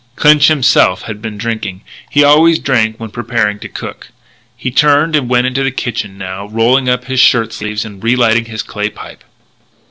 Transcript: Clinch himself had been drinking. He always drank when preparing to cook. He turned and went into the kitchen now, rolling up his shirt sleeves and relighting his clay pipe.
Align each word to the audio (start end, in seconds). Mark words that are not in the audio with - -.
Clinch 0.15 0.47
himself 0.47 1.03
had 1.03 1.21
been 1.21 1.37
drinking. 1.37 1.81
He 2.09 2.23
always 2.23 2.57
drank 2.57 2.99
when 2.99 3.11
preparing 3.11 3.59
to 3.59 3.69
cook. 3.69 4.07
He 4.57 4.71
turned 4.71 5.15
and 5.15 5.29
went 5.29 5.45
into 5.45 5.63
the 5.63 5.69
kitchen 5.69 6.17
now, 6.17 6.47
rolling 6.47 6.89
up 6.89 7.05
his 7.05 7.19
shirt 7.19 7.53
sleeves 7.53 7.85
and 7.85 8.03
relighting 8.03 8.45
his 8.45 8.63
clay 8.63 8.89
pipe. 8.89 9.23